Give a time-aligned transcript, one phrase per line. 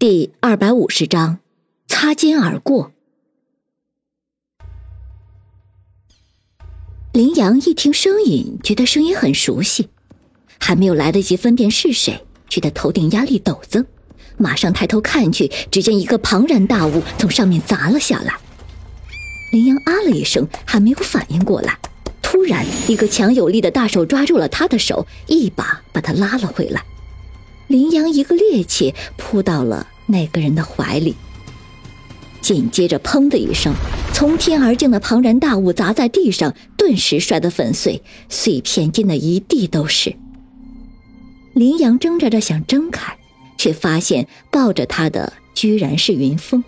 [0.00, 1.40] 第二百五十章，
[1.86, 2.90] 擦肩而过。
[7.12, 9.90] 林阳一听声音，觉得声音很熟悉，
[10.58, 12.18] 还没有来得及分辨是谁，
[12.48, 13.84] 觉得头顶压力陡增，
[14.38, 18.34] 马上抬头看去，只见一个庞然大物从上面砸了下来。
[19.52, 21.78] 林阳啊了一声，还没有反应过来，
[22.22, 26.82] 突然一个强有力的大手抓住了他的手，一把把他拉了回来。
[27.70, 31.14] 林阳一个趔趄，扑到了那个人的怀里。
[32.40, 33.72] 紧接着，砰的一声，
[34.12, 40.16] 从天而降的庞然大物砸在地上，顿时摔得粉碎，碎片溅得一地都是。
[41.52, 43.16] 林阳挣扎着想挣开，
[43.56, 46.64] 却发现抱着他的居然是云峰。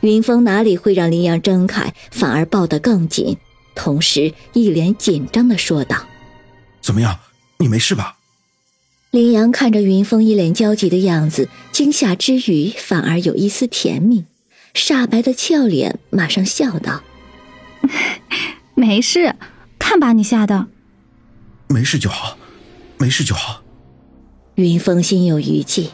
[0.00, 3.36] 云峰哪里会让林阳挣开，反而抱得更紧，
[3.74, 5.98] 同时一脸紧张的说道
[6.80, 7.14] ：“怎么样，
[7.58, 8.15] 你没事吧？”
[9.16, 14.26] 林阳看着云峰一脸焦急的样子，惊吓之余反而有一丝甜蜜，
[14.74, 17.02] 煞白的俏脸马上笑道：
[18.76, 19.34] “没事，
[19.78, 20.66] 看把你吓的。
[21.68, 22.36] ”“没事就好，
[22.98, 23.62] 没事就好。”
[24.56, 25.88] 云峰心有余悸。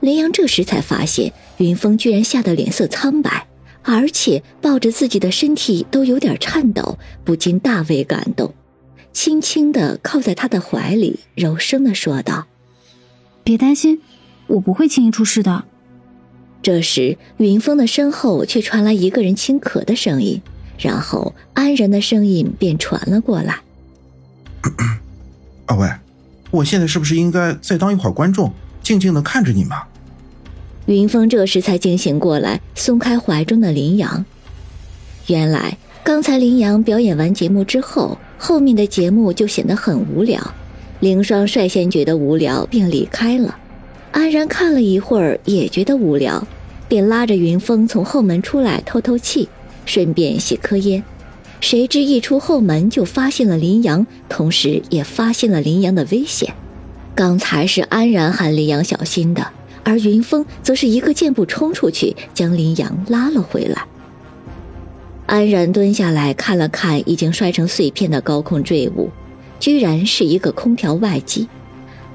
[0.00, 3.46] 林阳这时才发现，云峰居然吓得脸色苍白，
[3.82, 8.54] 而且抱着自己的身体都有点颤抖，不禁大为感动。
[9.16, 12.44] 轻轻的靠在他的怀里，柔声的说道
[13.42, 14.02] ：“别担心，
[14.46, 15.64] 我不会轻易出事的。”
[16.60, 20.42] 这时，云峰的身后却传来一个人轻咳的声音，
[20.78, 23.60] 然后安然的声音便传了过来
[25.64, 25.90] ：“二位，
[26.50, 29.70] 我现在是不是应该再当一会儿观众，静静的看着你们？”
[30.84, 34.26] 云峰这时才惊醒过来，松开怀中的林阳。
[35.28, 38.18] 原来，刚才林阳表演完节目之后。
[38.38, 40.54] 后面的节目就显得很无聊，
[41.00, 43.56] 凌霜率先觉得无聊，便离开了。
[44.12, 46.46] 安然看了一会儿，也觉得无聊，
[46.88, 49.48] 便拉着云峰从后门出来透透气，
[49.84, 51.02] 顺便吸颗烟。
[51.60, 56.54] 谁知一出后门就发现了林阳，同时也发现了林阳的危险。
[57.14, 59.46] 刚才是安然喊林阳小心的，
[59.82, 63.86] 而云峰则是一个箭步冲出去，将林阳拉了回来。
[65.26, 69.10] 安然蹲下来看了看已经摔成碎片的高空坠物，
[69.58, 71.48] 居然是一个空调外机。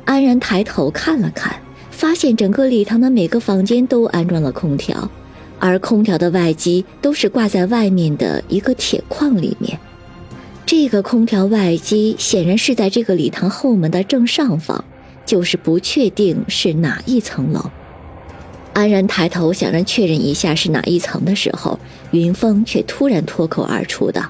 [0.05, 5.11] 安然抬头看了看，发现整个礼堂的每个房间都安装了空调，
[5.59, 9.78] 而空调的外机都是挂在外面的一个铁框里面。
[10.66, 14.85] 这个空调外机显然是在这个礼堂后门的正上方，
[15.25, 17.69] 就是不确定是哪一层楼。
[18.74, 21.80] 安然抬头想让确认一下是哪一层的时候，
[22.12, 24.24] 云峰却突然脱口而出道：“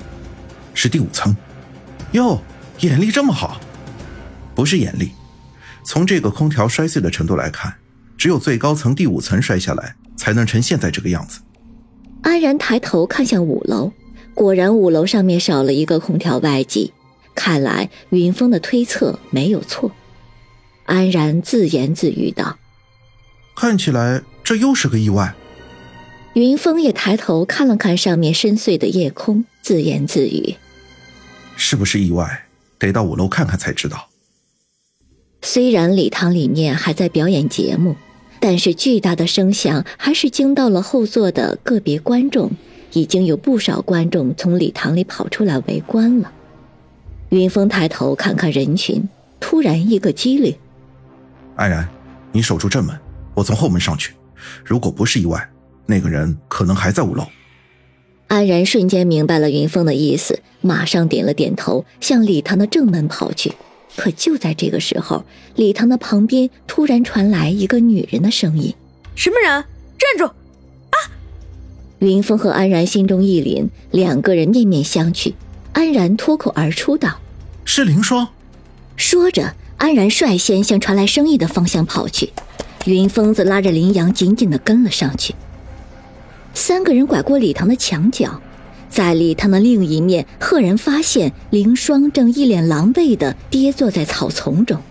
[0.73, 1.35] 是第五层。”
[2.13, 2.41] 哟，
[2.79, 3.61] 眼力这么好？
[4.55, 5.11] 不是眼力，
[5.83, 7.73] 从这个空调摔碎的程度来看，
[8.17, 11.39] 只有最高层第五层摔下来，才能成现在这个样子。
[12.23, 13.93] 安然抬头看向五楼，
[14.33, 16.91] 果然五楼上面少了一个空调外机，
[17.35, 19.91] 看来云峰的推测没有错。
[20.85, 22.57] 安然自言自语道
[23.55, 25.33] ：“看起来。”这又是个意外。
[26.33, 30.57] 云峰也抬头看了看上面深邃的夜空，自言自语
[31.55, 32.47] ：“是不是意外？
[32.77, 34.09] 得到五楼看看才知道。”
[35.41, 37.95] 虽然礼堂里面还在表演节目，
[38.41, 42.51] 但是巨大的声响还是惊到了后座的个别观众，
[42.91, 46.29] 已经有不少观众从礼堂里跑出来围观了。
[47.29, 49.07] 云峰抬头看看人群，
[49.39, 50.53] 突然一个机灵
[51.55, 51.87] ：“安然，
[52.33, 52.99] 你守住正门，
[53.33, 54.13] 我从后门上去。”
[54.63, 55.49] 如果不是意外，
[55.85, 57.25] 那个人可能还在五楼。
[58.27, 63.53] 安然瞬间明白了云峰的意思，马上点了点头，向礼堂的正门跑去。
[63.97, 65.25] 可就在这个时候，
[65.55, 68.73] 礼堂的旁边突然传来一个女人的声音
[69.15, 69.65] ：“什么人？
[69.97, 70.23] 站住！”
[70.91, 70.97] 啊！
[71.99, 75.33] 云峰和安然心中一凛，两个人面面相觑。
[75.73, 77.19] 安然脱口而出道
[77.65, 78.29] ：“是凌霜。”
[78.95, 82.31] 说着，安然率先向传来声音的方向跑去。
[82.85, 85.35] 云疯子拉着林阳紧紧的跟了上去。
[86.53, 88.41] 三个人拐过礼堂的墙角，
[88.89, 94.81] 在礼堂的另一面，赫然发现凌霜正一脸狼狈的跌坐在草丛中。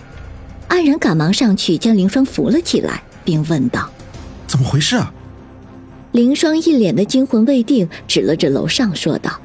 [0.69, 3.91] 安然赶忙上去将凌霜扶了起来，并问道
[4.47, 5.13] ：“怎么回事啊？”
[6.13, 9.41] 凌霜一脸的惊魂未定，指了指楼上，说道：“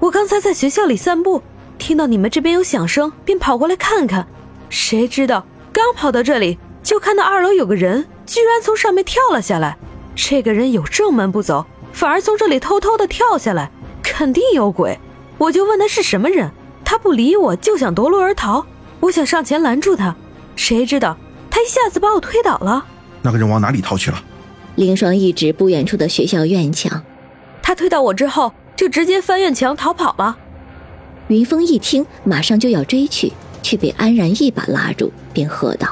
[0.00, 1.42] 我刚才在学校里散步，
[1.76, 4.26] 听到你们这边有响声，便跑过来看看。
[4.70, 9.76] 谁知道刚跑到这里。”就看到二楼有个人，居然从上面跳了下来。
[10.14, 13.70] 这个人有正门不走，反而从这里偷偷的跳下来，
[14.02, 14.98] 肯定有鬼。
[15.38, 16.50] 我就问他是什么人，
[16.84, 18.66] 他不理我，就想夺路而逃。
[19.00, 20.16] 我想上前拦住他，
[20.56, 21.16] 谁知道
[21.50, 22.84] 他一下子把我推倒了。
[23.22, 24.22] 那个人往哪里逃去了？
[24.74, 27.02] 凌霜一指不远处的学校院墙，
[27.62, 30.36] 他推倒我之后，就直接翻院墙逃跑了。
[31.28, 33.32] 云峰一听，马上就要追去，
[33.62, 35.88] 却被安然一把拉住，便喝道：“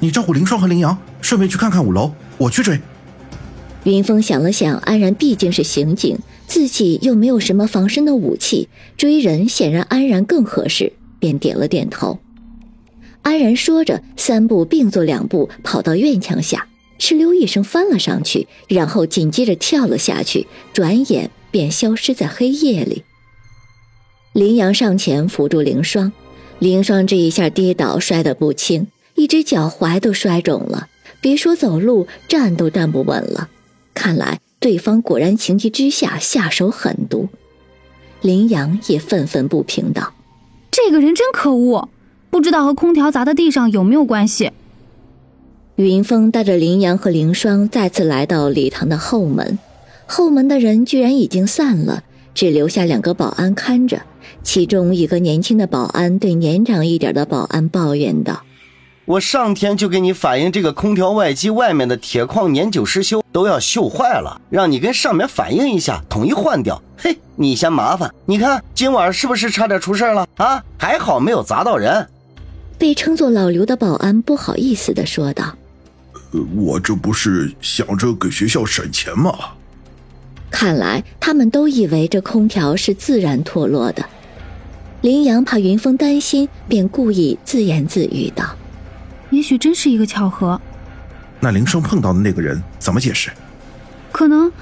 [0.00, 2.80] 你照顾凌霜和凌阳，顺便去看看五楼，我去追。”
[3.84, 12.18] 云峰想了想，安然毕竟是刑警，自己又没有什么防身的武器，追人显然安然更合适，便点了点头。
[13.22, 16.66] 安然说着，三步并作两步跑到院墙下，
[16.98, 23.02] 哧溜一声翻了上去，然后紧接着跳了下去，转眼便消失在黑夜里。
[24.32, 26.12] 林阳上前扶住凌霜，
[26.58, 28.86] 凌霜这一下跌倒，摔得不轻，
[29.20, 30.88] 一只脚踝都摔肿了，
[31.20, 33.50] 别说走路，站都站不稳了。
[33.92, 37.28] 看来对方果然情急之下下手狠毒。
[38.22, 40.14] 林阳也愤愤不平道
[40.72, 41.90] ：“这个人真可恶。”
[42.30, 44.52] 不知道和空调砸到地上有没有关系？
[45.76, 49.58] 云峰带着林阳和凌霜再次来到礼堂的后门，
[50.06, 54.00] 后门的人居然已经散了，只留下两个保安看着。
[54.42, 58.44] 其中一个年轻的保安对年长一点的保安抱怨道。
[59.06, 66.80] 我上天就给你反映，这个空调外机外面的铁矿年久失修，都要锈坏了，让你跟上面反映一下，统一换掉。
[66.96, 68.12] 嘿，你嫌麻烦？
[68.26, 70.62] 你看今晚是不是差点出事了啊？
[70.78, 72.06] 还好没有砸到人。
[72.78, 75.56] 被称作老刘的保安不好意思的说道
[76.54, 79.34] ：“我这不是想着给学校省钱吗？”
[80.50, 84.04] 看来他们都以为这空调是自然脱落的。
[85.00, 88.44] 林阳怕云峰担心，便故意自言自语道。
[89.30, 90.60] 也许真是一个巧合。
[91.40, 93.30] 那林生碰到的那个人怎么解释？
[94.12, 94.52] 可能，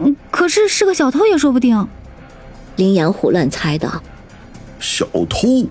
[0.00, 1.86] 嗯，可是是个小偷也说不定。
[2.76, 4.02] 林阳胡乱猜道
[4.80, 5.68] ：“小偷。”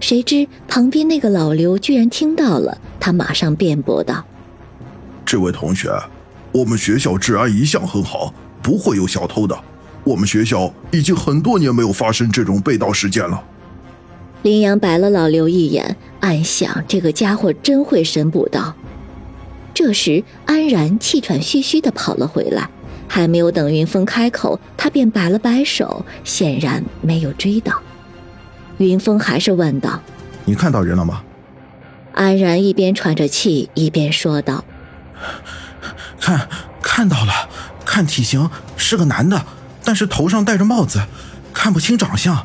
[0.00, 4.24] 谁知旁边那个老刘居然听到了，他马上辩驳道
[5.24, 5.90] ：“这位同学，
[6.52, 9.56] 我们学校治安一向很好，不会有小偷的。
[10.04, 13.42] 我们学校已经很多年没有发生这种被盗事件了。”
[14.42, 15.96] 林阳白了老刘一眼。
[16.20, 18.74] 暗想这个家伙真会神补刀。
[19.72, 22.68] 这时，安然气喘吁吁地跑了回来，
[23.06, 27.80] 还没有等云峰开口，他便摆了摆手，显然没有追到。
[28.78, 30.00] 云峰还是问道
[30.46, 31.22] ：“你看到人了吗？”
[32.12, 34.64] 安然一边喘着气，一边说道
[36.18, 36.48] ：“看，
[36.82, 37.48] 看到了，
[37.84, 39.44] 看体型是个男的，
[39.84, 41.00] 但是头上戴着帽子，
[41.52, 42.44] 看不清长相。”